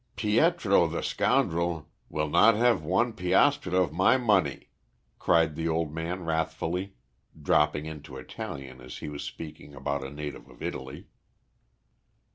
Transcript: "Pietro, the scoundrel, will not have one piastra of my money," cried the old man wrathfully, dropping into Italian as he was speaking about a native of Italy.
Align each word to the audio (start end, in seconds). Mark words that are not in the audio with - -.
"Pietro, 0.15 0.87
the 0.87 1.03
scoundrel, 1.03 1.87
will 2.09 2.27
not 2.27 2.55
have 2.55 2.83
one 2.83 3.13
piastra 3.13 3.75
of 3.79 3.93
my 3.93 4.17
money," 4.17 4.69
cried 5.19 5.53
the 5.55 5.67
old 5.67 5.93
man 5.93 6.25
wrathfully, 6.25 6.95
dropping 7.39 7.85
into 7.85 8.17
Italian 8.17 8.81
as 8.81 8.97
he 8.97 9.09
was 9.09 9.23
speaking 9.23 9.75
about 9.75 10.03
a 10.03 10.09
native 10.09 10.49
of 10.49 10.63
Italy. 10.63 11.05